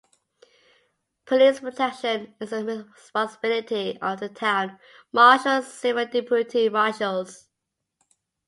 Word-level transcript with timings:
Police 1.25 1.59
protection 1.59 2.33
is 2.39 2.49
the 2.49 2.65
responsibility 2.65 3.99
of 4.01 4.19
the 4.19 4.29
town 4.29 4.79
marshal 5.11 5.51
and 5.51 5.63
several 5.63 6.07
deputy 6.07 6.69
marshals. 6.69 7.47